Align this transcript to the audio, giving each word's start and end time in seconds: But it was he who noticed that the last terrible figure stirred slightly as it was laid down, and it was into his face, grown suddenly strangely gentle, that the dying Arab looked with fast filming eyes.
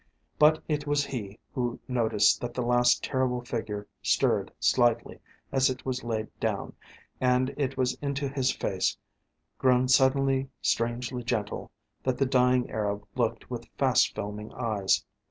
But 0.39 0.63
it 0.67 0.87
was 0.87 1.05
he 1.05 1.37
who 1.53 1.79
noticed 1.87 2.41
that 2.41 2.55
the 2.55 2.63
last 2.63 3.03
terrible 3.03 3.41
figure 3.41 3.85
stirred 4.01 4.51
slightly 4.59 5.19
as 5.51 5.69
it 5.69 5.85
was 5.85 6.03
laid 6.03 6.27
down, 6.39 6.73
and 7.19 7.53
it 7.55 7.77
was 7.77 7.93
into 8.01 8.27
his 8.27 8.51
face, 8.51 8.97
grown 9.59 9.87
suddenly 9.87 10.49
strangely 10.59 11.21
gentle, 11.21 11.69
that 12.01 12.17
the 12.17 12.25
dying 12.25 12.67
Arab 12.71 13.05
looked 13.13 13.51
with 13.51 13.69
fast 13.77 14.15
filming 14.15 14.51
eyes. 14.53 15.05